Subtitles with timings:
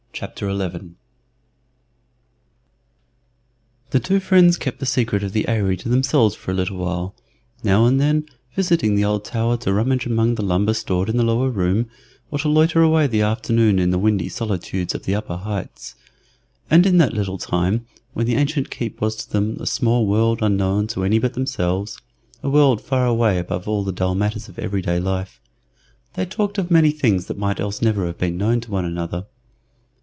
[0.13, 0.97] CHAPTER 11
[3.89, 7.15] THE TWO friends kept the secret of the Eyry to themselves for a little while,
[7.63, 8.25] now and then
[8.55, 11.89] visiting the old tower to rummage among the lumber stored in the lower room,
[12.29, 15.95] or to loiter away the afternoon in the windy solitudes of the upper heights.
[16.69, 20.39] And in that little time, when the ancient keep was to them a small world
[20.43, 21.97] unknown to any but themselves
[22.43, 25.41] a world far away above all the dull matters of every day life
[26.13, 29.25] they talked of many things that might else never have been known to one another.